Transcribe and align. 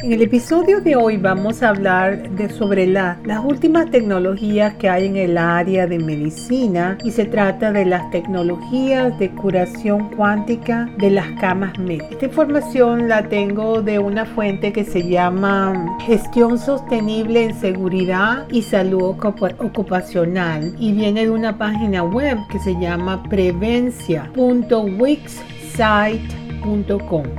En 0.00 0.12
el 0.12 0.22
episodio 0.22 0.80
de 0.80 0.94
hoy 0.94 1.16
vamos 1.16 1.60
a 1.60 1.70
hablar 1.70 2.30
de 2.30 2.48
sobre 2.50 2.86
las 2.86 3.18
últimas 3.44 3.90
tecnologías 3.90 4.74
que 4.74 4.88
hay 4.88 5.06
en 5.06 5.16
el 5.16 5.36
área 5.36 5.88
de 5.88 5.98
medicina 5.98 6.96
y 7.02 7.10
se 7.10 7.24
trata 7.24 7.72
de 7.72 7.84
las 7.84 8.08
tecnologías 8.12 9.18
de 9.18 9.32
curación 9.32 10.08
cuántica 10.10 10.88
de 10.98 11.10
las 11.10 11.26
camas 11.40 11.76
médicas. 11.80 12.12
Esta 12.12 12.26
información 12.26 13.08
la 13.08 13.28
tengo 13.28 13.82
de 13.82 13.98
una 13.98 14.24
fuente 14.24 14.72
que 14.72 14.84
se 14.84 15.02
llama 15.02 15.98
Gestión 16.02 16.60
Sostenible 16.60 17.46
en 17.46 17.58
Seguridad 17.58 18.46
y 18.52 18.62
Salud 18.62 19.16
Ocupacional 19.58 20.76
y 20.78 20.92
viene 20.92 21.24
de 21.24 21.30
una 21.30 21.58
página 21.58 22.04
web 22.04 22.38
que 22.52 22.60
se 22.60 22.78
llama 22.78 23.24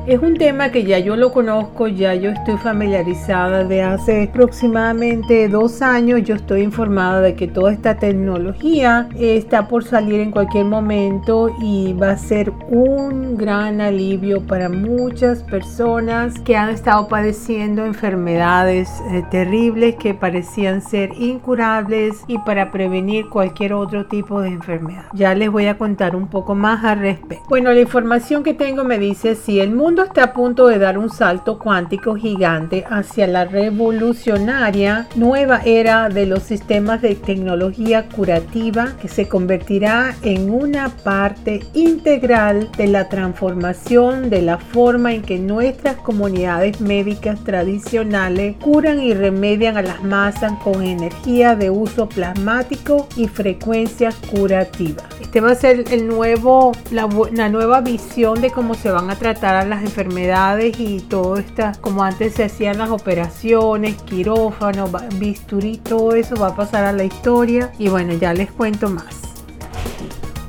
es 0.08 0.20
un 0.20 0.36
tema 0.38 0.72
que 0.72 0.84
ya 0.84 0.98
yo 1.00 1.16
lo 1.16 1.32
conozco, 1.32 1.88
ya 1.88 2.16
yo 2.16 2.32
estoy 2.32 2.58
familiarizada 2.58 3.64
de 3.64 3.84
hace 3.84 4.24
aproximadamente 4.24 5.48
dos 5.50 5.82
años. 5.82 6.24
Yo 6.24 6.36
estoy 6.36 6.62
informada 6.62 7.22
de 7.22 7.36
que 7.36 7.48
toda 7.48 7.74
esta 7.74 7.98
tecnología 7.98 9.10
está 9.18 9.68
por 9.68 9.84
salir 9.84 10.20
en 10.22 10.32
cualquier 10.32 10.66
momento 10.66 11.56
y 11.62 11.94
va 11.94 12.12
a 12.12 12.18
ser 12.18 12.52
un 12.70 13.38
gran 13.38 13.82
alivio 13.82 14.46
para 14.46 14.70
muchas 14.70 15.44
personas 15.44 16.40
que 16.40 16.56
han 16.56 16.70
estado 16.70 17.08
padeciendo 17.08 17.86
enfermedades 17.86 18.90
eh, 19.12 19.24
terribles 19.30 19.96
que 19.96 20.14
parecían 20.14 20.82
ser 20.82 21.12
incurables 21.20 22.24
y 22.28 22.38
para 22.40 22.72
prevenir 22.72 23.28
cualquier 23.30 23.74
otro 23.74 24.08
tipo 24.08 24.42
de 24.42 24.50
enfermedad. 24.50 25.06
Ya 25.14 25.36
les 25.36 25.52
voy 25.52 25.68
a 25.68 25.78
contar 25.78 26.16
un 26.16 26.28
poco 26.28 26.56
más 26.56 26.84
al 26.84 27.00
respecto. 27.00 27.46
Bueno, 27.50 27.72
la 27.74 27.82
información 27.82 28.44
que 28.44 28.54
tengo 28.54 28.84
me 28.84 28.98
dice 28.98 29.09
dice 29.10 29.34
si 29.34 29.60
el 29.60 29.72
mundo 29.72 30.04
está 30.04 30.24
a 30.26 30.34
punto 30.34 30.68
de 30.68 30.78
dar 30.78 31.00
un 31.00 31.10
salto 31.10 31.58
cuántico 31.58 32.16
gigante 32.16 32.86
hacia 32.88 33.26
la 33.26 33.46
revolucionaria 33.46 35.08
nueva 35.16 35.62
era 35.66 36.10
de 36.10 36.28
los 36.28 36.44
sistemas 36.44 37.02
de 37.02 37.16
tecnología 37.16 38.08
curativa 38.08 38.94
que 39.02 39.08
se 39.08 39.28
convertirá 39.28 40.16
en 40.22 40.54
una 40.54 40.90
parte 40.90 41.62
integral 41.74 42.70
de 42.78 42.86
la 42.86 43.10
transformación 43.10 44.30
de 44.30 44.44
la 44.44 44.60
forma 44.60 45.12
en 45.12 45.24
que 45.24 45.40
nuestras 45.40 45.96
comunidades 45.96 46.80
médicas 46.80 47.44
tradicionales 47.44 48.58
curan 48.62 49.00
y 49.02 49.16
remedian 49.16 49.76
a 49.78 49.82
las 49.82 50.04
masas 50.04 50.54
con 50.64 50.84
energía 50.84 51.56
de 51.56 51.72
uso 51.72 52.08
plasmático 52.08 53.08
y 53.16 53.28
frecuencias 53.28 54.16
curativas. 54.32 55.04
Este 55.20 55.42
va 55.42 55.52
a 55.52 55.56
ser 55.56 55.86
el 55.92 56.08
nuevo, 56.08 56.74
la, 56.92 57.10
la 57.34 57.50
nueva 57.50 57.82
visión 57.82 58.40
de 58.42 58.52
cómo 58.52 58.76
se 58.76 58.92
va 58.92 58.99
van 59.00 59.12
a 59.12 59.16
tratar 59.16 59.56
a 59.56 59.64
las 59.64 59.82
enfermedades 59.82 60.78
y 60.78 61.00
todo 61.00 61.38
esto, 61.38 61.72
como 61.80 62.04
antes 62.04 62.34
se 62.34 62.44
hacían 62.44 62.80
las 62.80 62.90
operaciones, 62.90 63.96
quirófano, 64.04 64.90
bisturí, 65.16 65.78
todo 65.78 66.16
eso 66.16 66.36
va 66.36 66.48
a 66.48 66.56
pasar 66.56 66.84
a 66.84 66.92
la 66.92 67.06
historia 67.06 67.72
y 67.80 67.88
bueno, 67.88 68.14
ya 68.14 68.34
les 68.34 68.52
cuento 68.52 68.90
más. 68.90 69.29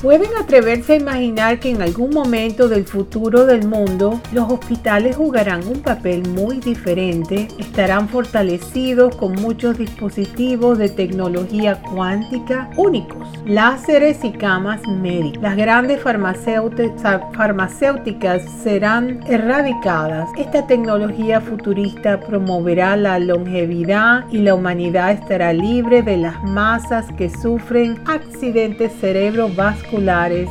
¿Pueden 0.03 0.31
atreverse 0.41 0.95
a 0.95 0.97
imaginar 0.97 1.61
que 1.61 1.69
en 1.69 1.83
algún 1.83 2.15
momento 2.15 2.71
del 2.71 2.87
futuro 2.87 3.45
del 3.45 3.69
mundo 3.69 4.19
los 4.33 4.51
hospitales 4.51 5.17
jugarán 5.17 5.69
un 5.69 5.83
papel 5.83 6.27
muy 6.27 6.59
diferente? 6.59 7.49
Estarán 7.59 8.09
fortalecidos 8.09 9.15
con 9.17 9.35
muchos 9.35 9.77
dispositivos 9.77 10.79
de 10.79 10.89
tecnología 10.89 11.83
cuántica 11.83 12.71
únicos, 12.79 13.29
láseres 13.45 14.25
y 14.25 14.33
camas 14.33 14.81
médicas. 14.89 15.43
Las 15.43 15.57
grandes 15.57 16.01
farmacéuticas 16.01 18.43
serán 18.63 19.21
erradicadas. 19.29 20.31
Esta 20.39 20.67
tecnología 20.67 21.43
futurista 21.43 22.19
promoverá 22.21 22.97
la 22.97 23.19
longevidad 23.19 24.25
y 24.31 24.39
la 24.39 24.55
humanidad 24.55 25.13
estará 25.13 25.53
libre 25.53 26.01
de 26.01 26.17
las 26.17 26.43
masas 26.43 27.05
que 27.19 27.29
sufren 27.29 28.01
accidentes 28.07 28.93
cerebrovasculares 28.99 29.90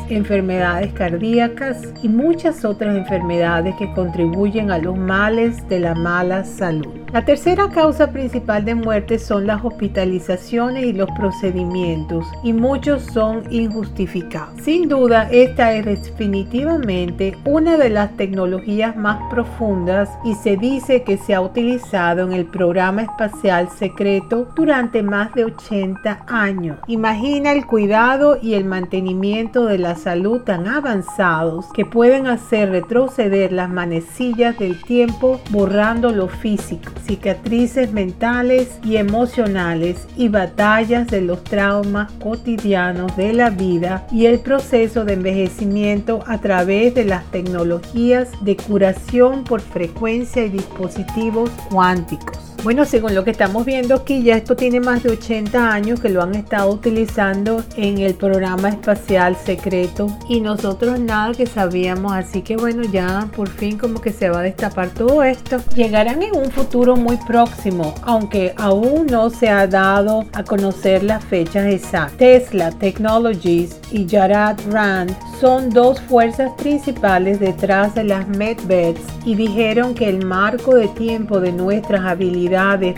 enfermedades 0.09 0.91
cardíacas 0.94 1.81
y 2.03 2.09
muchas 2.09 2.66
otras 2.66 2.97
enfermedades 2.97 3.74
que 3.78 3.91
contribuyen 3.94 4.69
a 4.69 4.78
los 4.78 4.97
males 4.97 5.68
de 5.69 5.80
la 5.80 5.96
mala 5.96 6.44
salud. 6.44 7.09
La 7.12 7.25
tercera 7.25 7.70
causa 7.70 8.12
principal 8.12 8.64
de 8.66 8.75
muerte 8.75 9.18
son 9.18 9.47
las 9.47 9.66
hospitalizaciones 9.66 10.86
y 10.86 10.94
los 10.94 11.09
procedimientos, 11.18 12.24
y 12.44 12.53
muchos 12.53 13.02
son 13.02 13.52
injustificados. 13.52 14.62
Sin 14.62 14.88
duda, 14.88 15.28
esta 15.31 15.74
es 15.74 15.86
definitivamente 15.86 17.36
una 17.46 17.78
de 17.78 17.90
las 17.90 18.16
tecnologías 18.16 18.96
más 18.96 19.20
profundas 19.31 20.08
y 20.24 20.36
se 20.36 20.56
dice 20.56 21.02
que 21.02 21.18
se 21.18 21.34
ha 21.34 21.42
utilizado 21.42 22.28
en 22.28 22.34
el 22.34 22.46
programa 22.46 23.02
espacial 23.02 23.70
secreto 23.70 24.47
durante 24.56 25.02
más 25.02 25.34
de 25.34 25.46
80 25.46 26.26
años. 26.28 26.78
Imagina 26.86 27.53
el 27.53 27.66
cuidado 27.66 28.38
y 28.40 28.53
el 28.53 28.66
mantenimiento 28.66 29.66
de 29.66 29.80
la 29.80 29.96
salud 29.96 30.41
tan 30.41 30.68
avanzados 30.68 31.66
que 31.74 31.86
pueden 31.86 32.28
hacer 32.28 32.70
retroceder 32.70 33.52
las 33.52 33.72
manecillas 33.72 34.59
del 34.59 34.80
tiempo 34.84 35.41
borrando 35.50 36.12
lo 36.12 36.28
físico 36.28 36.91
cicatrices 37.06 37.92
mentales 37.92 38.80
y 38.84 38.98
emocionales 38.98 40.08
y 40.16 40.30
batallas 40.30 41.08
de 41.08 41.22
los 41.22 41.44
traumas 41.44 42.12
cotidianos 42.14 43.16
de 43.18 43.34
la 43.34 43.50
vida 43.50 44.08
y 44.12 44.26
el 44.26 44.40
proceso 44.40 45.06
de 45.06 45.14
envejecimiento 45.14 46.24
a 46.28 46.40
través 46.40 46.96
de 46.96 47.06
las 47.06 47.26
tecnologías 47.32 48.30
de 48.42 48.56
curación 48.56 49.44
por 49.44 49.62
frecuencia 49.62 50.46
y 50.46 50.50
dispositivos 50.50 51.50
cuánticos. 51.70 52.38
Bueno, 52.62 52.84
según 52.84 53.16
lo 53.16 53.24
que 53.24 53.31
estamos 53.31 53.66
viendo 53.66 53.96
aquí, 53.96 54.22
ya 54.22 54.36
esto 54.36 54.58
tiene 54.58 54.81
más 54.81 55.02
de 55.02 55.12
80 55.12 55.72
años 55.72 56.02
que 56.02 56.09
lo 56.09 56.22
han 56.22 56.36
estado 56.36 56.70
utilizando 56.70 57.64
en 57.78 58.00
el 58.00 58.16
programa 58.16 58.68
espacial 58.68 59.38
secreto 59.38 60.08
y 60.28 60.42
nosotros 60.42 61.00
nada 61.00 61.34
que 61.34 61.46
sabíamos, 61.46 62.12
así 62.12 62.42
que 62.42 62.58
bueno, 62.58 62.84
ya 62.84 63.30
por 63.34 63.47
fin 63.47 63.78
como 63.78 64.02
que 64.02 64.12
se 64.12 64.30
va 64.30 64.40
a 64.40 64.44
destapar 64.44 64.90
todo 64.90 65.24
esto. 65.24 65.62
Llegarán 65.74 66.22
en 66.22 66.36
un 66.36 66.52
futuro 66.52 66.97
muy 66.97 67.16
próximo, 67.25 67.96
aunque 68.02 68.53
aún 68.58 69.06
no 69.06 69.30
se 69.30 69.47
ha 69.47 69.66
dado 69.66 70.26
a 70.34 70.44
conocer 70.44 71.03
las 71.03 71.24
fechas 71.24 71.66
exactas. 71.66 72.18
Tesla 72.18 72.72
Technologies 72.72 73.80
y 73.94 74.06
Jared 74.06 74.58
Rand 74.70 75.16
son 75.40 75.70
dos 75.70 76.02
fuerzas 76.02 76.52
principales 76.58 77.40
detrás 77.40 77.96
de 77.96 78.03
las 78.03 78.28
medbeds 78.28 79.00
y 79.24 79.36
dijeron 79.36 79.94
que 79.94 80.09
el 80.09 80.26
marco 80.26 80.76
de 80.76 80.90
tiempo 80.90 81.40
de 81.40 81.53
nuestras 81.53 82.02
habilidades 82.02 82.49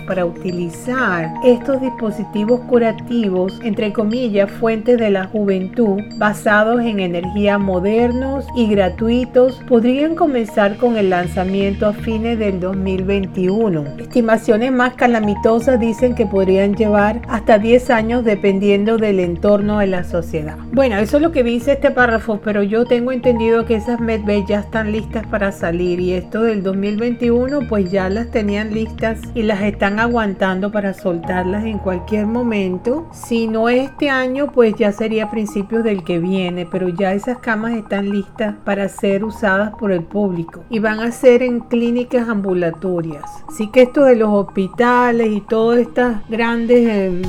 para 0.08 0.26
utilizar 0.26 1.34
estos 1.44 1.82
dispositivos 1.82 2.62
curativos, 2.62 3.60
entre 3.64 3.92
comillas, 3.92 4.50
fuentes 4.50 4.98
de 4.98 5.10
la 5.10 5.26
juventud, 5.26 6.00
basados 6.18 6.82
en 6.82 7.00
energía 7.00 7.58
modernos 7.58 8.46
y 8.56 8.68
gratuitos, 8.68 9.62
podrían 9.68 10.16
comenzar 10.16 10.78
con 10.78 10.96
el 10.96 11.10
lanzamiento 11.10 11.88
a 11.88 11.94
fines 11.94 12.40
del 12.40 12.60
2021. 12.60 13.98
Estimaciones 14.00 14.72
más 14.72 14.94
calamitosas 14.94 15.80
dicen 15.80 16.16
que 16.16 16.26
podrían 16.26 16.76
llevar 16.76 17.22
hasta 17.28 17.58
10 17.58 17.90
años 17.90 18.24
dependiendo 18.24 18.98
del 18.98 19.20
entorno 19.20 19.80
de 19.80 19.88
la 19.88 20.04
sociedad. 20.04 20.58
Bueno, 20.72 20.98
eso 20.98 21.18
es 21.18 21.24
lo 21.24 21.32
que 21.32 21.44
dice 21.44 21.74
este 21.74 21.92
párrafo 21.92 22.40
pero 22.44 22.64
yo 22.64 22.86
tengo 22.86 23.12
entendido 23.12 23.66
que 23.66 23.76
esas 23.76 24.00
medbeds 24.00 24.48
ya 24.48 24.60
están 24.60 24.92
listas 24.92 25.26
para 25.28 25.52
salir 25.52 26.00
y 26.00 26.14
esto 26.14 26.42
del 26.42 26.64
2021 26.64 27.68
pues 27.68 27.92
ya 27.92 28.10
las 28.10 28.32
tenían 28.32 28.74
listas 28.74 29.20
y 29.34 29.41
las 29.44 29.62
están 29.62 30.00
aguantando 30.00 30.72
para 30.72 30.94
soltarlas 30.94 31.66
en 31.66 31.78
cualquier 31.80 32.26
momento. 32.26 33.08
Si 33.14 33.48
no 33.48 33.70
este 33.70 34.10
año 34.10 34.52
pues 34.52 34.76
ya 34.76 34.92
sería 34.92 35.30
principios 35.30 35.84
del 35.84 36.04
que 36.04 36.20
viene, 36.20 36.68
pero 36.70 36.90
ya 36.90 37.14
esas 37.14 37.38
camas 37.40 37.74
están 37.74 38.10
listas 38.10 38.56
para 38.66 38.90
ser 38.90 39.24
usadas 39.24 39.74
por 39.80 39.92
el 39.92 40.04
público 40.04 40.64
y 40.70 40.80
van 40.80 41.00
a 41.00 41.12
ser 41.12 41.44
en 41.44 41.60
clínicas 41.62 42.28
ambulatorias. 42.28 43.24
Así 43.48 43.68
que 43.68 43.84
esto 43.84 44.04
de 44.04 44.16
los 44.16 44.30
hospitales 44.30 45.30
y 45.32 45.42
todos 45.42 45.78
estos 45.78 46.16
grandes 46.30 46.88
eh, 46.88 47.22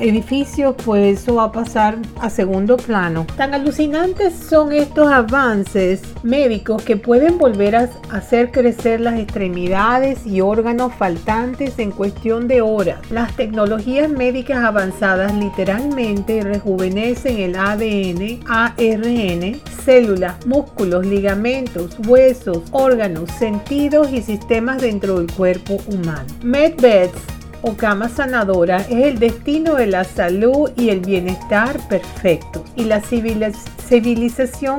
edificios 0.00 0.74
pues 0.84 1.20
eso 1.20 1.36
va 1.36 1.44
a 1.44 1.52
pasar 1.52 1.96
a 2.20 2.30
segundo 2.30 2.76
plano. 2.76 3.26
Tan 3.36 3.54
alucinante 3.54 4.30
son 4.30 4.72
estos 4.72 5.10
avances 5.12 6.02
médicos 6.22 6.82
que 6.82 6.96
pueden 6.96 7.38
volver 7.38 7.76
a 7.76 7.88
hacer 8.10 8.50
crecer 8.50 9.00
las 9.00 9.18
extremidades 9.18 10.26
y 10.26 10.40
órganos 10.40 10.94
faltantes 10.94 11.35
en 11.36 11.90
cuestión 11.90 12.48
de 12.48 12.62
horas. 12.62 12.98
Las 13.10 13.36
tecnologías 13.36 14.08
médicas 14.08 14.64
avanzadas 14.64 15.34
literalmente 15.34 16.40
rejuvenecen 16.40 17.38
el 17.40 17.56
ADN, 17.56 18.40
ARN, 18.46 19.60
células, 19.84 20.46
músculos, 20.46 21.04
ligamentos, 21.04 21.98
huesos, 22.06 22.62
órganos, 22.70 23.30
sentidos 23.38 24.10
y 24.12 24.22
sistemas 24.22 24.80
dentro 24.80 25.18
del 25.18 25.30
cuerpo 25.30 25.76
humano. 25.88 26.26
MedBeds 26.42 27.20
o 27.60 27.74
cama 27.74 28.08
sanadora 28.08 28.78
es 28.78 29.04
el 29.04 29.18
destino 29.18 29.74
de 29.74 29.88
la 29.88 30.04
salud 30.04 30.70
y 30.74 30.88
el 30.88 31.00
bienestar 31.00 31.78
perfecto. 31.88 32.64
Y 32.76 32.84
la 32.84 33.02
civilización 33.02 33.75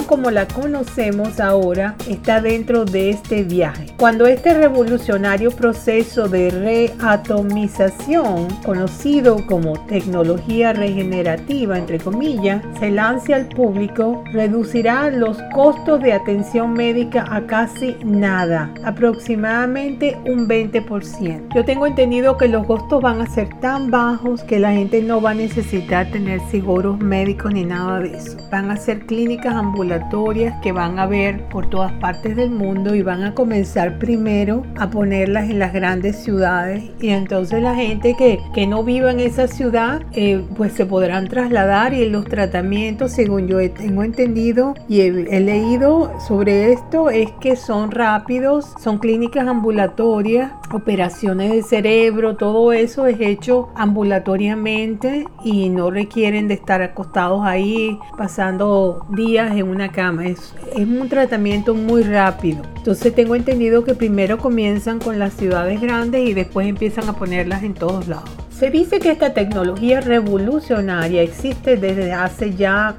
como 0.07 0.31
la 0.31 0.47
conocemos 0.47 1.39
ahora 1.39 1.95
está 2.09 2.41
dentro 2.41 2.83
de 2.83 3.09
este 3.11 3.43
viaje. 3.43 3.85
Cuando 3.97 4.27
este 4.27 4.53
revolucionario 4.53 5.51
proceso 5.51 6.27
de 6.27 6.49
reatomización, 6.49 8.47
conocido 8.65 9.45
como 9.47 9.85
tecnología 9.85 10.73
regenerativa, 10.73 11.77
entre 11.77 11.99
comillas, 11.99 12.61
se 12.79 12.91
lance 12.91 13.33
al 13.33 13.47
público, 13.47 14.23
reducirá 14.33 15.09
los 15.09 15.37
costos 15.53 16.01
de 16.01 16.11
atención 16.11 16.73
médica 16.73 17.25
a 17.29 17.47
casi 17.47 17.95
nada, 18.03 18.73
aproximadamente 18.83 20.17
un 20.25 20.49
20%. 20.49 21.55
Yo 21.55 21.63
tengo 21.63 21.87
entendido 21.87 22.37
que 22.37 22.49
los 22.49 22.65
costos 22.65 23.01
van 23.01 23.21
a 23.21 23.27
ser 23.27 23.47
tan 23.61 23.89
bajos 23.89 24.43
que 24.43 24.59
la 24.59 24.73
gente 24.73 25.01
no 25.01 25.21
va 25.21 25.31
a 25.31 25.35
necesitar 25.35 26.11
tener 26.11 26.41
seguros 26.51 26.99
médicos 26.99 27.53
ni 27.53 27.63
nada 27.63 27.99
de 27.99 28.17
eso. 28.17 28.37
Van 28.51 28.69
a 28.69 28.75
ser 28.75 28.96
clínicas 29.05 29.55
ambulatorias 29.55 30.59
que 30.61 30.71
van 30.71 30.99
a 30.99 31.05
ver 31.05 31.47
por 31.49 31.69
todas 31.69 31.91
partes 31.93 32.35
del 32.35 32.49
mundo 32.49 32.95
y 32.95 33.01
van 33.01 33.23
a 33.23 33.33
comenzar 33.33 33.99
primero 33.99 34.63
a 34.77 34.89
ponerlas 34.89 35.49
en 35.49 35.59
las 35.59 35.73
grandes 35.73 36.17
ciudades. 36.17 36.83
Y 36.99 37.09
entonces 37.09 37.61
la 37.61 37.75
gente 37.75 38.15
que, 38.17 38.39
que 38.53 38.67
no 38.67 38.83
viva 38.83 39.11
en 39.11 39.19
esa 39.19 39.47
ciudad 39.47 40.01
eh, 40.13 40.43
pues 40.55 40.73
se 40.73 40.85
podrán 40.85 41.27
trasladar 41.27 41.93
y 41.93 42.09
los 42.09 42.25
tratamientos 42.25 43.11
según 43.11 43.47
yo 43.47 43.57
tengo 43.71 44.03
entendido 44.03 44.73
y 44.87 45.01
he, 45.01 45.39
leído 45.39 46.11
sobre 46.19 46.71
esto 46.71 47.09
es 47.09 47.31
que 47.39 47.55
son 47.55 47.91
rápidos, 47.91 48.73
son 48.79 48.97
clínicas 48.97 49.47
ambulatorias, 49.47 50.51
operaciones 50.71 51.51
de 51.51 51.63
cerebro, 51.63 52.35
todo 52.35 52.71
eso 52.73 53.05
es 53.05 53.19
hecho 53.19 53.69
ambulatoriamente 53.75 55.25
y 55.43 55.69
no 55.69 55.91
requieren 55.91 56.47
de 56.47 56.55
estar 56.55 56.81
acostados 56.81 57.41
ahí 57.45 57.97
pasando 58.17 58.86
días 59.09 59.55
en 59.55 59.67
una 59.67 59.91
cama. 59.91 60.27
Es, 60.27 60.53
es 60.75 60.87
un 60.87 61.09
tratamiento 61.09 61.73
muy 61.75 62.03
rápido. 62.03 62.61
Entonces 62.77 63.13
tengo 63.13 63.35
entendido 63.35 63.83
que 63.83 63.93
primero 63.93 64.37
comienzan 64.37 64.99
con 64.99 65.19
las 65.19 65.33
ciudades 65.33 65.81
grandes 65.81 66.27
y 66.27 66.33
después 66.33 66.67
empiezan 66.67 67.07
a 67.09 67.13
ponerlas 67.13 67.63
en 67.63 67.73
todos 67.73 68.07
lados. 68.07 68.46
Se 68.57 68.71
dice 68.71 68.97
que 68.97 69.11
esta 69.11 69.35
tecnología 69.35 70.01
revolucionaria 70.01 71.21
existe 71.21 71.77
desde 71.77 72.11
hace 72.11 72.55
ya 72.55 72.95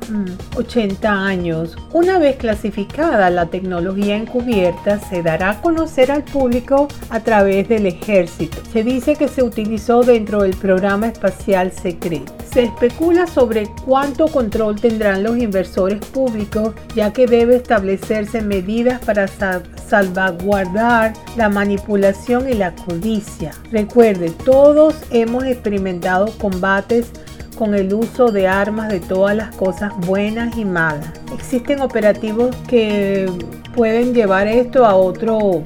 80 0.57 1.11
mm, 1.11 1.17
años. 1.17 1.77
Una 1.93 2.21
vez 2.21 2.37
clasificada, 2.37 3.29
la 3.29 3.47
tecnología 3.47 4.17
encubierta 4.17 5.01
se 5.01 5.21
dará 5.21 5.51
a 5.51 5.61
conocer 5.61 6.13
al 6.13 6.23
público 6.23 6.87
a 7.11 7.19
través 7.19 7.69
del 7.69 7.87
ejército. 7.87 8.59
Se 8.73 8.85
dice 8.85 9.17
que 9.17 9.27
se 9.27 9.43
utilizó 9.43 10.05
dentro 10.05 10.43
del 10.43 10.55
programa 10.55 11.09
espacial 11.09 11.73
secreto. 11.73 12.33
Se 12.53 12.63
especula 12.63 13.27
sobre 13.27 13.69
cuánto 13.85 14.29
control 14.29 14.81
tendrán 14.81 15.23
los 15.23 15.37
inversores 15.39 15.99
públicos, 16.07 16.75
ya 16.95 17.13
que 17.13 17.27
debe 17.27 17.57
establecerse 17.57 18.43
medidas 18.43 19.01
para 19.05 19.27
salvaguardar 19.29 21.13
la 21.37 21.49
manipulación 21.49 22.49
y 22.49 22.55
la 22.55 22.75
codicia. 22.75 23.53
Recuerde, 23.71 24.31
todos 24.45 24.95
hemos 25.11 25.45
experimentado 25.51 26.27
combates 26.39 27.11
con 27.57 27.75
el 27.75 27.93
uso 27.93 28.31
de 28.31 28.47
armas 28.47 28.89
de 28.89 29.01
todas 29.01 29.37
las 29.37 29.55
cosas 29.57 29.93
buenas 30.07 30.57
y 30.57 30.65
malas. 30.65 31.11
Existen 31.35 31.81
operativos 31.81 32.55
que 32.69 33.31
pueden 33.75 34.15
llevar 34.15 34.47
esto 34.47 34.87
a 34.87 34.95
otro 34.95 35.63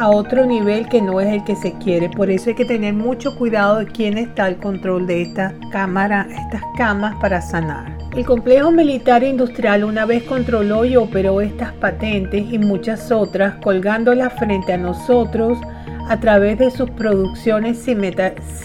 a 0.00 0.08
otro 0.08 0.46
nivel 0.46 0.88
que 0.88 1.02
no 1.02 1.20
es 1.20 1.28
el 1.28 1.44
que 1.44 1.54
se 1.56 1.74
quiere. 1.74 2.08
Por 2.08 2.30
eso 2.30 2.48
hay 2.48 2.56
que 2.56 2.64
tener 2.64 2.94
mucho 2.94 3.36
cuidado 3.36 3.80
de 3.80 3.86
quién 3.86 4.16
está 4.16 4.46
al 4.46 4.56
control 4.56 5.06
de 5.06 5.20
esta 5.20 5.54
cámara, 5.70 6.26
estas 6.30 6.62
camas 6.78 7.14
para 7.20 7.42
sanar. 7.42 7.98
El 8.16 8.24
complejo 8.24 8.72
militar 8.72 9.22
industrial 9.22 9.84
una 9.84 10.06
vez 10.06 10.22
controló 10.22 10.86
y 10.86 10.96
operó 10.96 11.42
estas 11.42 11.72
patentes 11.74 12.50
y 12.50 12.58
muchas 12.58 13.12
otras, 13.12 13.56
colgándolas 13.62 14.32
frente 14.38 14.72
a 14.72 14.78
nosotros 14.78 15.58
a 16.08 16.20
través 16.20 16.58
de 16.58 16.70
sus 16.70 16.90
producciones 16.90 17.78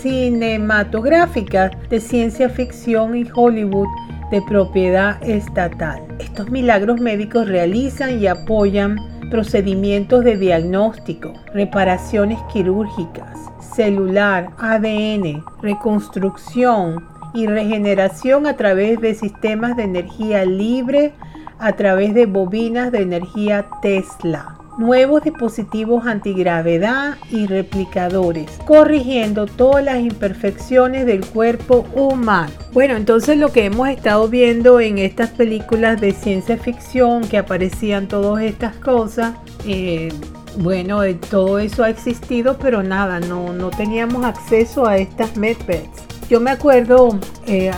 cinematográficas 0.02 1.72
de 1.90 2.00
ciencia 2.00 2.50
ficción 2.50 3.16
y 3.16 3.26
Hollywood 3.34 3.88
de 4.32 4.42
propiedad 4.42 5.22
estatal. 5.24 6.02
Estos 6.20 6.50
milagros 6.50 7.00
médicos 7.00 7.48
realizan 7.48 8.20
y 8.20 8.28
apoyan 8.28 8.98
procedimientos 9.30 10.24
de 10.24 10.38
diagnóstico, 10.38 11.34
reparaciones 11.54 12.40
quirúrgicas, 12.52 13.40
celular, 13.76 14.50
ADN, 14.58 15.44
reconstrucción 15.62 17.08
y 17.34 17.48
regeneración 17.48 18.48
a 18.48 18.56
través 18.56 19.02
de 19.02 19.14
sistemas 19.14 19.76
de 19.76 19.84
energía 19.84 20.46
libre, 20.46 21.14
a 21.60 21.74
través 21.74 22.14
de 22.14 22.26
bobinas 22.26 22.92
de 22.92 23.02
energía 23.02 23.66
Tesla 23.82 24.55
nuevos 24.78 25.24
dispositivos 25.24 26.06
antigravedad 26.06 27.16
y 27.32 27.48
replicadores, 27.48 28.52
corrigiendo 28.66 29.46
todas 29.46 29.84
las 29.84 30.00
imperfecciones 30.00 31.06
del 31.06 31.26
cuerpo 31.26 31.86
humano. 31.94 32.52
Bueno, 32.74 32.96
entonces 32.96 33.38
lo 33.38 33.52
que 33.52 33.66
hemos 33.66 33.88
estado 33.90 34.28
viendo 34.28 34.80
en 34.80 34.98
estas 34.98 35.30
películas 35.32 36.02
de 36.02 36.12
ciencia 36.12 36.58
ficción 36.58 37.28
que 37.28 37.38
aparecían 37.38 38.08
todas 38.08 38.44
estas 38.44 38.76
cosas, 38.78 39.34
eh, 39.66 40.10
bueno, 40.58 41.04
eh, 41.04 41.16
todo 41.30 41.60
eso 41.60 41.84
ha 41.84 41.90
existido, 41.90 42.58
pero 42.58 42.84
nada, 42.84 43.20
no, 43.20 43.54
no 43.54 43.70
teníamos 43.70 44.26
acceso 44.26 44.86
a 44.88 44.98
estas 44.98 45.36
medbeds. 45.38 46.04
Yo 46.30 46.40
me 46.40 46.52
acuerdo, 46.52 47.20
eh, 47.46 47.72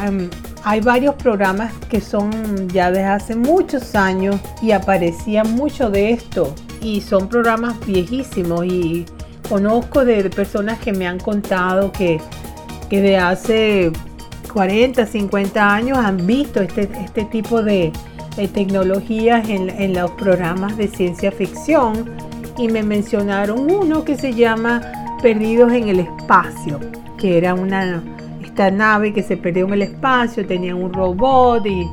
hay 0.64 0.82
varios 0.82 1.16
programas 1.16 1.74
que 1.90 2.00
son 2.02 2.32
ya 2.70 2.92
desde 2.92 3.06
hace 3.06 3.36
muchos 3.36 3.96
años 3.96 4.38
y 4.62 4.72
aparecía 4.72 5.44
mucho 5.44 5.90
de 5.90 6.12
esto 6.12 6.54
y 6.82 7.02
son 7.02 7.28
programas 7.28 7.76
viejísimos 7.86 8.66
y 8.66 9.06
conozco 9.48 10.06
de 10.06 10.30
personas 10.30 10.80
que 10.80 10.94
me 10.94 11.08
han 11.08 11.20
contado 11.20 11.92
que, 11.92 12.20
que 12.90 13.02
de 13.02 13.18
hace 13.18 13.92
40, 14.54 15.06
50 15.06 15.74
años 15.74 15.98
han 15.98 16.26
visto 16.26 16.62
este, 16.62 16.90
este 17.04 17.26
tipo 17.26 17.62
de, 17.62 17.92
tecnologías 18.54 19.50
en, 19.50 19.72
en, 19.72 19.96
los 19.96 20.12
programas 20.12 20.78
de 20.78 20.88
ciencia 20.88 21.32
ficción 21.32 22.12
y 22.56 22.68
me 22.68 22.84
mencionaron 22.84 23.72
uno 23.72 24.04
que 24.06 24.16
se 24.16 24.32
llama 24.32 24.82
Perdidos 25.24 25.74
en 25.74 25.88
el 25.88 26.02
Espacio, 26.02 26.80
que 27.18 27.40
era 27.40 27.56
una 27.56 28.04
esta 28.58 28.72
nave 28.72 29.14
que 29.14 29.22
se 29.22 29.38
perdió 29.38 29.68
en 29.68 29.74
el 29.74 29.82
espacio, 29.84 30.44
tenía 30.48 30.76
un 30.76 30.92
robot 30.92 31.64
y 31.68 31.88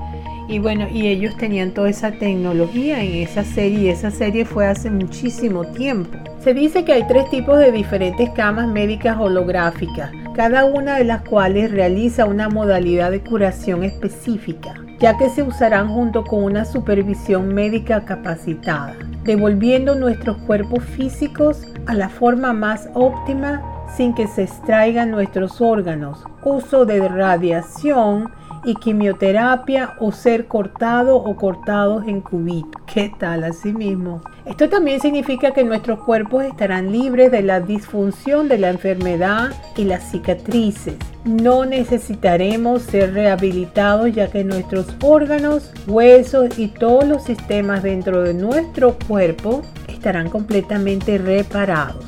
y 0.48 0.58
bueno, 0.58 0.86
y 0.90 1.08
ellos 1.08 1.36
tenían 1.36 1.70
toda 1.72 1.90
esa 1.90 2.12
tecnología 2.12 3.02
en 3.02 3.14
esa 3.14 3.44
serie 3.44 3.78
y 3.80 3.88
esa 3.88 4.10
serie 4.10 4.44
fue 4.44 4.66
hace 4.66 4.90
muchísimo 4.90 5.64
tiempo. 5.64 6.18
Se 6.40 6.52
dice 6.52 6.84
que 6.84 6.92
hay 6.92 7.06
tres 7.06 7.30
tipos 7.30 7.58
de 7.58 7.72
diferentes 7.72 8.28
camas 8.30 8.68
médicas 8.68 9.16
holográficas, 9.18 10.10
cada 10.34 10.64
una 10.66 10.96
de 10.96 11.04
las 11.04 11.22
cuales 11.22 11.70
realiza 11.70 12.26
una 12.26 12.48
modalidad 12.48 13.10
de 13.10 13.22
curación 13.22 13.82
específica, 13.84 14.74
ya 15.00 15.16
que 15.16 15.30
se 15.30 15.42
usarán 15.42 15.88
junto 15.88 16.24
con 16.24 16.44
una 16.44 16.64
supervisión 16.64 17.54
médica 17.54 18.04
capacitada, 18.04 18.94
devolviendo 19.22 19.94
nuestros 19.94 20.36
cuerpos 20.38 20.84
físicos 20.84 21.66
a 21.86 21.94
la 21.94 22.08
forma 22.08 22.52
más 22.52 22.88
óptima 22.94 23.62
sin 23.96 24.14
que 24.14 24.26
se 24.26 24.42
extraigan 24.42 25.10
nuestros 25.10 25.60
órganos, 25.60 26.24
uso 26.42 26.84
de 26.84 27.08
radiación, 27.08 28.30
y 28.64 28.74
quimioterapia 28.74 29.94
o 30.00 30.12
ser 30.12 30.46
cortado 30.46 31.16
o 31.16 31.36
cortados 31.36 32.06
en 32.06 32.20
cubitos. 32.20 32.82
¿Qué 32.92 33.12
tal 33.18 33.44
así 33.44 33.72
mismo? 33.72 34.22
Esto 34.46 34.68
también 34.68 35.00
significa 35.00 35.52
que 35.52 35.64
nuestros 35.64 36.00
cuerpos 36.00 36.44
estarán 36.44 36.92
libres 36.92 37.30
de 37.30 37.42
la 37.42 37.60
disfunción 37.60 38.48
de 38.48 38.58
la 38.58 38.70
enfermedad 38.70 39.52
y 39.76 39.84
las 39.84 40.10
cicatrices. 40.10 40.94
No 41.24 41.64
necesitaremos 41.64 42.82
ser 42.82 43.14
rehabilitados 43.14 44.12
ya 44.14 44.28
que 44.28 44.44
nuestros 44.44 44.86
órganos, 45.02 45.72
huesos 45.86 46.58
y 46.58 46.68
todos 46.68 47.06
los 47.06 47.24
sistemas 47.24 47.82
dentro 47.82 48.22
de 48.22 48.34
nuestro 48.34 48.96
cuerpo 49.06 49.62
estarán 49.88 50.28
completamente 50.28 51.16
reparados. 51.16 52.04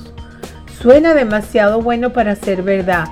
Suena 0.79 1.15
demasiado 1.15 1.81
bueno 1.81 2.13
para 2.13 2.37
ser 2.37 2.63
verdad, 2.63 3.07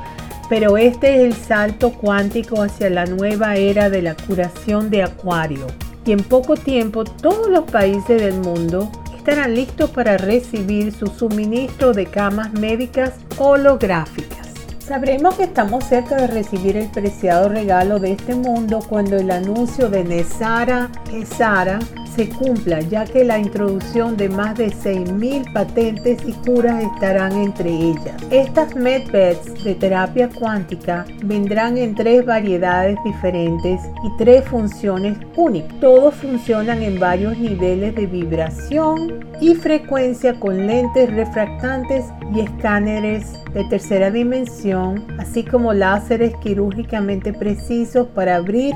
pero 0.49 0.77
este 0.77 1.17
es 1.17 1.23
el 1.23 1.35
salto 1.35 1.93
cuántico 1.93 2.63
hacia 2.63 2.91
la 2.91 3.07
nueva 3.07 3.57
era 3.57 3.91
de 3.91 4.03
la 4.03 4.15
curación 4.15 4.91
de 4.91 5.03
Acuario. 5.03 5.67
Y 6.07 6.13
en 6.13 6.23
poco 6.23 6.57
tiempo 6.57 7.05
todos 7.05 7.49
los 7.49 7.65
países 7.65 8.21
del 8.21 8.35
mundo 8.35 8.91
estarán 9.17 9.55
listos 9.55 9.91
para 9.91 10.19
recibir 10.19 10.93
su 10.93 11.07
suministro 11.07 11.93
de 11.93 12.07
camas 12.07 12.53
médicas 12.53 13.15
holográficas. 13.39 14.49
Sabremos 14.79 15.37
que 15.37 15.45
estamos 15.45 15.85
cerca 15.85 16.17
de 16.17 16.27
recibir 16.27 16.77
el 16.77 16.91
preciado 16.91 17.49
regalo 17.49 17.99
de 18.01 18.13
este 18.13 18.35
mundo 18.35 18.81
cuando 18.87 19.17
el 19.17 19.31
anuncio 19.31 19.89
de 19.89 20.05
Nesara 20.05 20.91
Esara 21.11 21.79
se 22.15 22.29
cumpla, 22.29 22.81
ya 22.81 23.05
que 23.05 23.25
la 23.25 23.39
introducción 23.39 24.17
de 24.17 24.29
más 24.29 24.57
de 24.57 24.69
6.000 24.69 25.53
patentes 25.53 26.19
y 26.27 26.33
curas 26.33 26.83
estarán 26.83 27.33
entre 27.33 27.71
ellas. 27.71 28.17
Estas 28.31 28.75
medbeds 28.75 29.65
de 29.65 29.75
terapia 29.75 30.29
cuántica 30.29 31.05
vendrán 31.25 31.77
en 31.79 31.95
tres 31.95 32.25
variedades 32.25 32.99
diferentes 33.05 33.81
y 34.05 34.17
tres 34.17 34.45
funciones 34.45 35.19
únicas. 35.37 35.79
Todos 35.81 36.15
funcionan 36.15 36.83
en 36.83 36.99
varios 36.99 37.37
niveles 37.39 37.95
de 37.95 38.07
vibración 38.07 39.25
y 39.41 39.55
frecuencia 39.55 40.39
con 40.39 40.67
lentes 40.67 41.13
refractantes 41.13 42.05
y 42.35 42.41
escáneres 42.41 43.33
de 43.53 43.65
tercera 43.65 44.11
dimensión, 44.11 45.05
así 45.19 45.45
como 45.45 45.73
láseres 45.73 46.35
quirúrgicamente 46.43 47.33
precisos 47.33 48.09
para 48.09 48.37
abrir 48.37 48.75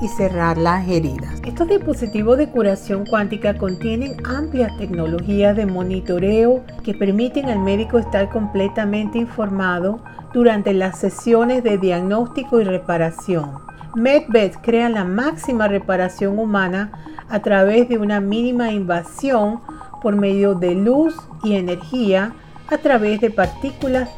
y 0.00 0.08
cerrar 0.08 0.58
las 0.58 0.86
heridas. 0.88 1.40
Estos 1.44 1.68
dispositivos 1.68 2.38
de 2.38 2.50
curación 2.50 3.04
cuántica 3.06 3.56
contienen 3.56 4.16
amplias 4.26 4.76
tecnologías 4.76 5.56
de 5.56 5.66
monitoreo 5.66 6.64
que 6.84 6.94
permiten 6.94 7.48
al 7.48 7.60
médico 7.60 7.98
estar 7.98 8.28
completamente 8.28 9.18
informado 9.18 10.00
durante 10.32 10.74
las 10.74 10.98
sesiones 10.98 11.62
de 11.62 11.78
diagnóstico 11.78 12.60
y 12.60 12.64
reparación. 12.64 13.52
MedBed 13.94 14.52
crea 14.62 14.88
la 14.88 15.04
máxima 15.04 15.68
reparación 15.68 16.38
humana 16.38 16.92
a 17.28 17.40
través 17.40 17.88
de 17.88 17.98
una 17.98 18.20
mínima 18.20 18.70
invasión 18.70 19.60
por 20.02 20.14
medio 20.16 20.54
de 20.54 20.74
luz 20.74 21.16
y 21.42 21.54
energía 21.54 22.34
a 22.68 22.78
través 22.78 23.20
de 23.20 23.30
partículas 23.30 24.10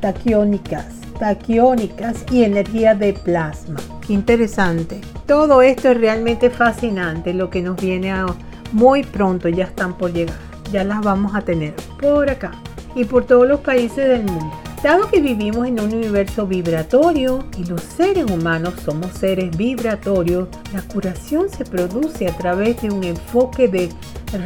taquiónicas 0.00 0.99
taquiónicas 1.20 2.24
y 2.32 2.42
energía 2.44 2.94
de 2.94 3.12
plasma. 3.12 3.78
interesante. 4.08 5.00
Todo 5.26 5.62
esto 5.62 5.90
es 5.90 6.00
realmente 6.00 6.50
fascinante, 6.50 7.32
lo 7.32 7.50
que 7.50 7.62
nos 7.62 7.76
viene 7.76 8.10
a 8.10 8.26
muy 8.72 9.04
pronto, 9.04 9.48
ya 9.48 9.64
están 9.64 9.96
por 9.96 10.12
llegar. 10.12 10.38
Ya 10.72 10.82
las 10.82 11.00
vamos 11.02 11.34
a 11.34 11.42
tener 11.42 11.74
por 12.00 12.28
acá 12.28 12.52
y 12.94 13.04
por 13.04 13.24
todos 13.24 13.46
los 13.46 13.60
países 13.60 14.08
del 14.08 14.24
mundo. 14.24 14.50
Dado 14.82 15.08
que 15.08 15.20
vivimos 15.20 15.66
en 15.66 15.78
un 15.78 15.92
universo 15.92 16.46
vibratorio 16.46 17.44
y 17.58 17.64
los 17.64 17.82
seres 17.82 18.24
humanos 18.30 18.74
somos 18.82 19.12
seres 19.12 19.54
vibratorios, 19.54 20.48
la 20.72 20.80
curación 20.80 21.50
se 21.50 21.66
produce 21.66 22.28
a 22.28 22.36
través 22.36 22.80
de 22.80 22.90
un 22.90 23.04
enfoque 23.04 23.68
de 23.68 23.90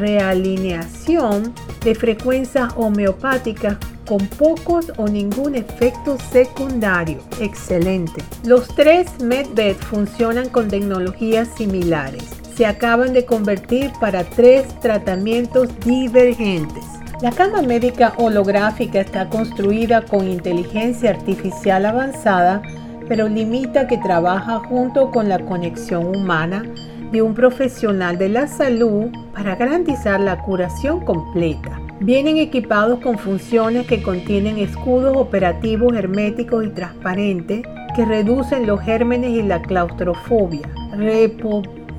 realineación 0.01 1.55
de 1.85 1.95
frecuencias 1.95 2.73
homeopáticas 2.77 3.77
con 4.07 4.19
pocos 4.27 4.93
o 4.97 5.07
ningún 5.09 5.55
efecto 5.55 6.17
secundario. 6.31 7.19
Excelente. 7.41 8.23
Los 8.45 8.69
tres 8.69 9.09
MedBed 9.23 9.77
funcionan 9.77 10.49
con 10.49 10.69
tecnologías 10.69 11.49
similares. 11.57 12.25
Se 12.57 12.67
acaban 12.67 13.13
de 13.13 13.25
convertir 13.25 13.91
para 14.01 14.25
tres 14.25 14.69
tratamientos 14.81 15.69
divergentes. 15.81 16.85
La 17.21 17.33
cama 17.33 17.63
médica 17.63 18.13
holográfica 18.17 19.01
está 19.01 19.29
construida 19.29 20.03
con 20.03 20.29
inteligencia 20.29 21.11
artificial 21.11 21.87
avanzada, 21.87 22.63
pero 23.09 23.29
limita 23.29 23.87
que 23.87 23.99
trabaja 23.99 24.61
junto 24.61 25.11
con 25.11 25.29
la 25.29 25.39
conexión 25.39 26.15
humana 26.15 26.65
de 27.13 27.23
un 27.23 27.35
profesional 27.35 28.19
de 28.19 28.29
la 28.29 28.47
salud 28.47 29.07
para 29.33 29.57
garantizar 29.57 30.21
la 30.21 30.43
curación 30.43 31.05
completa. 31.05 31.84
Vienen 32.05 32.37
equipados 32.37 33.01
con 33.01 33.19
funciones 33.19 33.87
que 33.87 34.03
contienen 34.03 34.59
escudos 34.59 35.17
operativos 35.17 35.97
herméticos 35.97 36.67
y 36.67 36.69
transparentes 36.69 37.63
que 37.97 38.05
reducen 38.05 38.67
los 38.67 38.83
gérmenes 38.83 39.31
y 39.31 39.43
la 39.43 39.63
claustrofobia. 39.63 40.69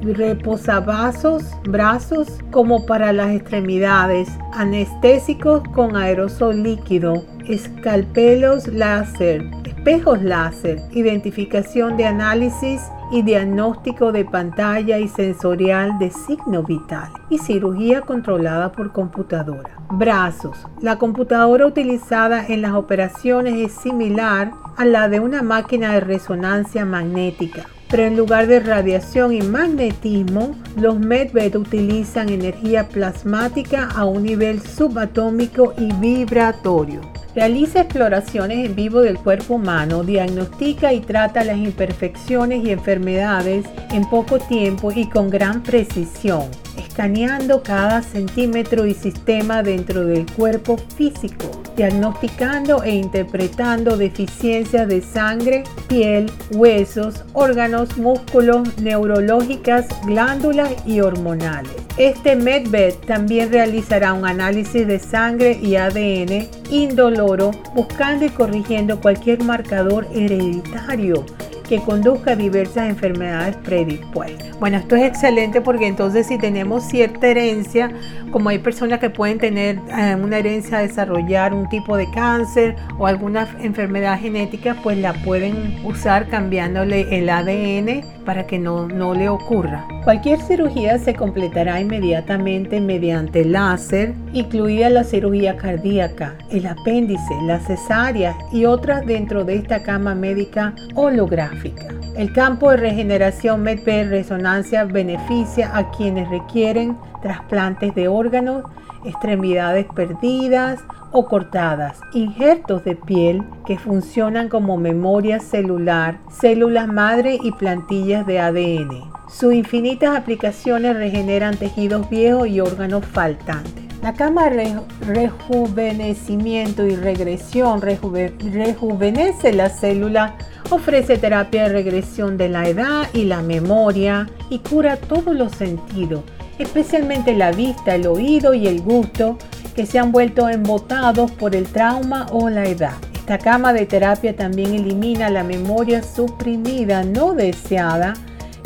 reposabazos, 0.04 1.44
brazos 1.68 2.28
como 2.52 2.86
para 2.86 3.14
las 3.14 3.32
extremidades, 3.32 4.30
anestésicos 4.54 5.64
con 5.74 5.96
aerosol 5.96 6.62
líquido, 6.62 7.26
escalpelos 7.48 8.68
láser, 8.68 9.44
espejos 9.86 10.24
láser, 10.24 10.82
identificación 10.94 11.96
de 11.96 12.08
análisis 12.08 12.82
y 13.12 13.22
diagnóstico 13.22 14.12
de 14.12 14.26
pantalla 14.26 14.98
y 14.98 15.08
sensorial 15.08 16.00
de 16.00 16.10
signo 16.10 16.64
vital 16.64 17.12
y 17.30 17.38
cirugía 17.38 18.02
controlada 18.02 18.72
por 18.72 18.92
computadora. 18.92 19.78
Brazos. 19.92 20.58
La 20.82 20.98
computadora 20.98 21.68
utilizada 21.68 22.48
en 22.48 22.64
las 22.64 22.74
operaciones 22.74 23.54
es 23.60 23.74
similar 23.74 24.54
a 24.76 24.86
la 24.86 25.08
de 25.08 25.20
una 25.20 25.44
máquina 25.44 25.94
de 25.94 26.00
resonancia 26.00 26.84
magnética. 26.84 27.68
Pero 27.88 28.06
en 28.06 28.18
lugar 28.18 28.48
de 28.48 28.62
radiación 28.62 29.34
y 29.34 29.44
magnetismo, 29.44 30.56
los 30.78 30.98
MedVed 30.98 31.58
utilizan 31.58 32.30
energía 32.30 32.90
plasmática 32.90 33.88
a 33.96 34.06
un 34.06 34.24
nivel 34.24 34.62
subatómico 34.62 35.76
y 35.78 35.94
vibratorio. 35.94 37.02
Realiza 37.36 37.82
exploraciones 37.82 38.66
en 38.66 38.76
vivo 38.76 39.02
del 39.02 39.20
cuerpo 39.20 39.56
humano, 39.56 40.06
diagnostica 40.06 40.94
y 40.94 41.02
trata 41.02 41.44
las 41.44 41.58
imperfecciones 41.58 42.64
y 42.64 42.72
enfermedades 42.72 43.66
en 43.92 44.10
poco 44.10 44.40
tiempo 44.40 44.90
y 44.94 45.10
con 45.10 45.30
gran 45.30 45.62
precisión 45.62 46.50
escaneando 46.96 47.62
cada 47.62 48.02
centímetro 48.02 48.86
y 48.86 48.94
sistema 48.94 49.62
dentro 49.64 50.06
del 50.06 50.26
cuerpo 50.32 50.78
físico, 50.78 51.52
diagnosticando 51.76 52.84
e 52.84 52.96
interpretando 52.96 53.98
deficiencias 53.98 54.88
de 54.88 55.02
sangre, 55.02 55.66
piel, 55.90 56.32
huesos, 56.52 57.26
órganos, 57.34 57.98
músculos, 57.98 58.78
neurológicas, 58.78 59.88
glándulas 60.06 60.72
y 60.86 61.02
hormonales. 61.02 61.74
Este 61.98 62.38
MedBed 62.38 62.94
también 63.06 63.52
realizará 63.52 64.14
un 64.14 64.26
análisis 64.26 64.88
de 64.88 65.00
sangre 65.00 65.60
y 65.62 65.76
ADN 65.76 66.48
indoloro 66.70 67.52
buscando 67.74 68.26
y 68.26 68.30
corrigiendo 68.30 69.00
cualquier 69.00 69.44
marcador 69.44 70.08
hereditario 70.14 71.26
que 71.68 71.82
conduzca 71.82 72.32
a 72.32 72.36
diversas 72.36 72.90
enfermedades 72.90 73.56
predispuestas. 73.58 74.58
Bueno, 74.60 74.78
esto 74.78 74.96
es 74.96 75.04
excelente 75.04 75.62
porque 75.62 75.88
entonces 75.88 76.28
si 76.28 76.38
tenemos 76.38 76.84
cierta 76.84 77.28
herencia, 77.28 77.92
como 78.32 78.50
hay 78.50 78.60
personas 78.60 79.00
que 79.00 79.10
pueden 79.10 79.40
tener 79.40 79.80
eh, 79.98 80.16
una 80.16 80.38
herencia 80.38 80.80
desarrollar 80.80 81.54
un 81.54 81.68
tipo 81.70 81.98
de 81.98 82.10
cáncer 82.12 82.76
o 82.98 83.08
alguna 83.08 83.48
enfermedad 83.62 84.20
genética, 84.20 84.76
pues 84.84 84.98
la 84.98 85.14
pueden 85.14 85.80
usar 85.84 86.28
cambiándole 86.28 87.18
el 87.18 87.30
ADN 87.30 88.06
para 88.26 88.46
que 88.46 88.60
no, 88.60 88.88
no 88.88 89.14
le 89.14 89.30
ocurra. 89.30 89.88
Cualquier 90.06 90.40
cirugía 90.40 91.00
se 91.00 91.16
completará 91.16 91.82
inmediatamente 91.82 92.80
mediante 92.80 93.44
láser, 93.44 94.14
incluida 94.34 94.88
la 94.92 95.04
cirugía 95.04 95.58
cardíaca, 95.58 96.36
el 96.52 96.68
apéndice, 96.68 97.34
la 97.42 97.60
cesárea 97.60 98.38
y 98.52 98.66
otras 98.66 99.04
dentro 99.04 99.44
de 99.44 99.56
esta 99.56 99.82
cama 99.82 100.14
médica 100.14 100.76
holográfica. 100.94 101.88
El 102.16 102.32
campo 102.34 102.70
de 102.70 102.78
regeneración 102.78 103.64
MedP 103.64 104.08
resonancia 104.08 104.84
beneficia 104.84 105.76
a 105.76 105.90
quienes 105.90 106.30
requieren 106.30 106.96
trasplantes 107.24 107.96
de 107.96 108.08
órganos, 108.08 108.64
extremidades 109.06 109.88
perdidas 109.96 110.82
o 111.14 111.26
cortadas, 111.26 112.00
injertos 112.14 112.84
de 112.84 112.96
piel 112.96 113.44
que 113.66 113.80
funcionan 113.80 114.50
como 114.50 114.78
memoria 114.78 115.40
celular, 115.40 116.20
células 116.30 116.88
madre 116.88 117.40
y 117.42 117.52
plantillas 117.54 118.28
de 118.28 118.40
ADN. 118.40 119.15
Sus 119.28 119.54
infinitas 119.54 120.16
aplicaciones 120.16 120.96
regeneran 120.96 121.58
tejidos 121.58 122.10
viejos 122.10 122.48
y 122.48 122.60
órganos 122.60 123.06
faltantes. 123.06 123.84
La 124.02 124.14
cama 124.14 124.50
de 124.50 124.80
rejuvenecimiento 125.02 126.86
y 126.86 126.96
regresión 126.96 127.82
rejuvenece 127.82 129.52
la 129.52 129.70
célula, 129.70 130.36
ofrece 130.70 131.18
terapia 131.18 131.64
de 131.64 131.70
regresión 131.70 132.38
de 132.38 132.50
la 132.50 132.70
edad 132.70 133.08
y 133.14 133.26
la 133.26 133.42
memoria 133.42 134.30
y 134.50 134.60
cura 134.60 134.98
todos 134.98 135.36
los 135.36 135.54
sentidos, 135.54 136.22
especialmente 136.60 137.34
la 137.34 137.52
vista, 137.52 137.96
el 137.96 138.06
oído 138.06 138.54
y 138.54 138.68
el 138.68 138.82
gusto, 138.82 139.40
que 139.76 139.88
se 139.88 139.98
han 139.98 140.12
vuelto 140.12 140.48
embotados 140.50 141.32
por 141.32 141.56
el 141.56 141.66
trauma 141.66 142.28
o 142.32 142.50
la 142.50 142.66
edad. 142.66 142.94
Esta 143.16 143.40
cama 143.40 143.74
de 143.74 143.88
terapia 143.88 144.36
también 144.36 144.76
elimina 144.76 145.32
la 145.32 145.44
memoria 145.44 146.04
suprimida 146.04 147.04
no 147.04 147.34
deseada 147.34 148.14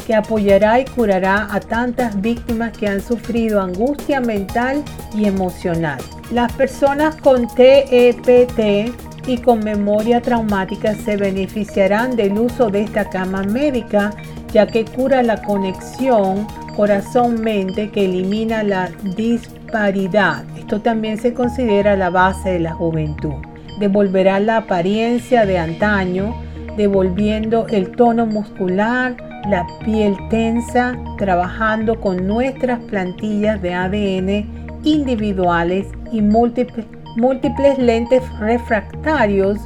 que 0.10 0.16
apoyará 0.16 0.80
y 0.80 0.86
curará 0.86 1.48
a 1.52 1.60
tantas 1.60 2.20
víctimas 2.20 2.76
que 2.76 2.88
han 2.88 3.00
sufrido 3.00 3.62
angustia 3.62 4.20
mental 4.20 4.84
y 5.16 5.26
emocional. 5.26 6.00
Las 6.32 6.52
personas 6.54 7.16
con 7.18 7.48
TEPT 7.48 8.92
y 9.28 9.38
con 9.38 9.60
memoria 9.60 10.20
traumática 10.20 10.96
se 10.96 11.16
beneficiarán 11.16 12.16
del 12.16 12.40
uso 12.40 12.72
de 12.72 12.82
esta 12.82 13.08
cama 13.08 13.44
médica 13.44 14.10
ya 14.52 14.66
que 14.66 14.84
cura 14.84 15.22
la 15.22 15.44
conexión 15.44 16.48
corazón-mente 16.76 17.92
que 17.92 18.06
elimina 18.06 18.64
la 18.64 18.90
disparidad. 19.16 20.44
Esto 20.58 20.82
también 20.82 21.20
se 21.20 21.36
considera 21.36 21.96
la 21.96 22.10
base 22.10 22.54
de 22.54 22.60
la 22.62 22.74
juventud. 22.74 23.36
Devolverá 23.80 24.40
la 24.40 24.58
apariencia 24.58 25.46
de 25.46 25.60
antaño, 25.60 26.34
devolviendo 26.78 27.68
el 27.68 27.92
tono 27.92 28.26
muscular, 28.26 29.29
la 29.50 29.66
piel 29.84 30.16
tensa, 30.30 30.96
trabajando 31.18 32.00
con 32.00 32.28
nuestras 32.28 32.80
plantillas 32.84 33.62
de 33.62 33.74
ADN 33.74 34.80
individuales 34.84 35.88
y 36.12 36.22
múltiples, 36.22 36.86
múltiples 37.18 37.78
lentes 37.80 38.24
refractarios 38.40 39.58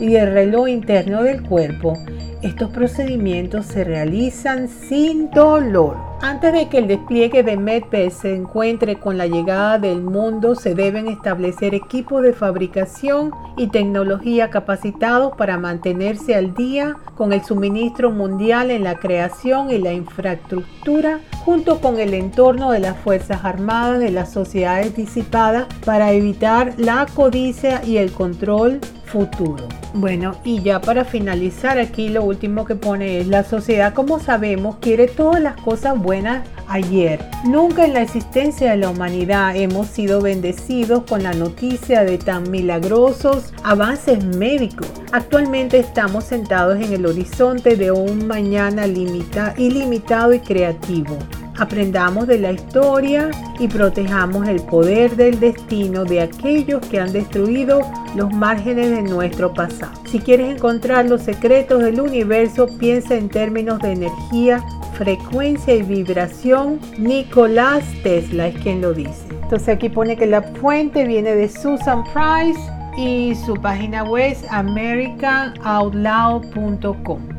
y 0.00 0.16
el 0.16 0.32
reloj 0.32 0.68
interno 0.68 1.22
del 1.22 1.42
cuerpo. 1.42 1.94
Estos 2.42 2.70
procedimientos 2.70 3.66
se 3.66 3.84
realizan 3.84 4.68
sin 4.68 5.30
dolor. 5.30 6.07
Antes 6.20 6.52
de 6.52 6.68
que 6.68 6.78
el 6.78 6.88
despliegue 6.88 7.44
de 7.44 7.56
MedPes 7.56 8.12
se 8.14 8.34
encuentre 8.34 8.96
con 8.96 9.16
la 9.16 9.28
llegada 9.28 9.78
del 9.78 10.02
mundo, 10.02 10.56
se 10.56 10.74
deben 10.74 11.06
establecer 11.06 11.74
equipos 11.74 12.22
de 12.22 12.32
fabricación 12.32 13.30
y 13.56 13.68
tecnología 13.68 14.50
capacitados 14.50 15.36
para 15.36 15.58
mantenerse 15.58 16.34
al 16.34 16.54
día 16.54 16.96
con 17.16 17.32
el 17.32 17.44
suministro 17.44 18.10
mundial 18.10 18.72
en 18.72 18.82
la 18.82 18.96
creación 18.96 19.70
y 19.70 19.78
la 19.78 19.92
infraestructura, 19.92 21.20
junto 21.44 21.80
con 21.80 22.00
el 22.00 22.12
entorno 22.14 22.72
de 22.72 22.80
las 22.80 22.96
Fuerzas 22.98 23.44
Armadas 23.44 24.00
de 24.00 24.10
las 24.10 24.32
sociedades 24.32 24.96
disipadas 24.96 25.66
para 25.84 26.10
evitar 26.10 26.74
la 26.78 27.06
codicia 27.14 27.84
y 27.84 27.98
el 27.98 28.10
control 28.10 28.80
futuro. 29.08 29.66
Bueno, 29.94 30.36
y 30.44 30.62
ya 30.62 30.80
para 30.80 31.04
finalizar 31.04 31.78
aquí 31.78 32.08
lo 32.08 32.22
último 32.22 32.64
que 32.64 32.76
pone 32.76 33.18
es 33.20 33.26
la 33.26 33.42
sociedad 33.42 33.94
como 33.94 34.18
sabemos 34.20 34.76
quiere 34.80 35.08
todas 35.08 35.40
las 35.40 35.56
cosas 35.56 35.98
buenas 35.98 36.46
ayer. 36.68 37.24
Nunca 37.44 37.84
en 37.84 37.94
la 37.94 38.02
existencia 38.02 38.70
de 38.70 38.76
la 38.76 38.90
humanidad 38.90 39.56
hemos 39.56 39.88
sido 39.88 40.20
bendecidos 40.20 41.04
con 41.04 41.22
la 41.22 41.32
noticia 41.32 42.04
de 42.04 42.18
tan 42.18 42.50
milagrosos 42.50 43.52
avances 43.64 44.24
médicos. 44.24 44.88
Actualmente 45.12 45.78
estamos 45.78 46.24
sentados 46.24 46.76
en 46.80 46.92
el 46.92 47.06
horizonte 47.06 47.76
de 47.76 47.90
un 47.90 48.26
mañana 48.26 48.86
ilimitado 48.86 50.34
y 50.34 50.40
creativo. 50.40 51.16
Aprendamos 51.58 52.26
de 52.28 52.38
la 52.38 52.52
historia 52.52 53.30
y 53.58 53.66
protejamos 53.66 54.46
el 54.46 54.62
poder 54.62 55.16
del 55.16 55.40
destino 55.40 56.04
de 56.04 56.20
aquellos 56.20 56.86
que 56.86 57.00
han 57.00 57.12
destruido 57.12 57.80
los 58.14 58.32
márgenes 58.32 58.90
de 58.90 59.02
nuestro 59.02 59.52
pasado. 59.52 60.00
Si 60.06 60.20
quieres 60.20 60.54
encontrar 60.54 61.06
los 61.06 61.22
secretos 61.22 61.82
del 61.82 62.00
universo, 62.00 62.68
piensa 62.78 63.16
en 63.16 63.28
términos 63.28 63.80
de 63.80 63.90
energía, 63.92 64.62
frecuencia 64.94 65.74
y 65.74 65.82
vibración. 65.82 66.78
Nicolás 66.96 67.82
Tesla 68.04 68.46
es 68.48 68.56
quien 68.62 68.80
lo 68.80 68.94
dice. 68.94 69.26
Entonces 69.42 69.68
aquí 69.68 69.88
pone 69.88 70.16
que 70.16 70.26
la 70.26 70.42
fuente 70.42 71.06
viene 71.06 71.34
de 71.34 71.48
Susan 71.48 72.04
Price 72.04 72.60
y 72.96 73.34
su 73.46 73.54
página 73.54 74.04
web 74.04 74.32
es 74.32 74.44
americanoutloud.com. 74.50 77.37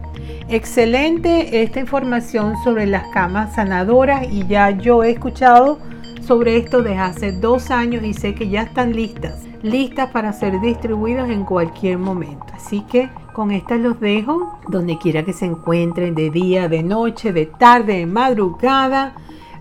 Excelente 0.51 1.61
esta 1.61 1.79
información 1.79 2.55
sobre 2.63 2.87
las 2.87 3.07
camas 3.09 3.53
sanadoras 3.53 4.25
y 4.31 4.47
ya 4.47 4.71
yo 4.71 5.03
he 5.03 5.11
escuchado 5.11 5.77
sobre 6.25 6.57
esto 6.57 6.81
desde 6.81 6.97
hace 6.97 7.31
dos 7.31 7.69
años 7.69 8.03
y 8.03 8.15
sé 8.15 8.33
que 8.33 8.49
ya 8.49 8.63
están 8.63 8.93
listas, 8.93 9.43
listas 9.61 10.09
para 10.09 10.33
ser 10.33 10.59
distribuidas 10.59 11.29
en 11.29 11.45
cualquier 11.45 11.99
momento. 11.99 12.47
Así 12.51 12.81
que 12.81 13.11
con 13.33 13.51
estas 13.51 13.79
los 13.79 13.99
dejo 13.99 14.59
donde 14.69 14.97
quiera 14.97 15.23
que 15.23 15.33
se 15.33 15.45
encuentren, 15.45 16.15
de 16.15 16.31
día, 16.31 16.67
de 16.67 16.81
noche, 16.81 17.31
de 17.31 17.45
tarde, 17.45 17.99
de 17.99 18.05
madrugada. 18.07 19.13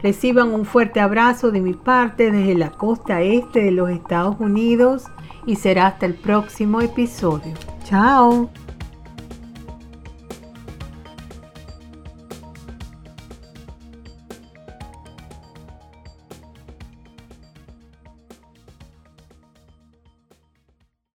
Reciban 0.02 0.54
un 0.54 0.64
fuerte 0.64 1.00
abrazo 1.00 1.50
de 1.50 1.60
mi 1.60 1.74
parte 1.74 2.30
desde 2.30 2.54
la 2.54 2.70
costa 2.70 3.20
este 3.20 3.62
de 3.62 3.72
los 3.72 3.90
Estados 3.90 4.36
Unidos 4.38 5.04
y 5.44 5.56
será 5.56 5.88
hasta 5.88 6.06
el 6.06 6.14
próximo 6.14 6.80
episodio. 6.80 7.52
Chao. 7.84 8.48